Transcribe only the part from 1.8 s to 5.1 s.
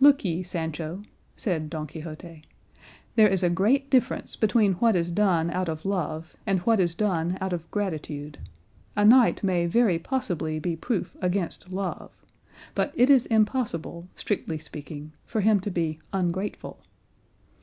Quixote, "there is a great difference between what is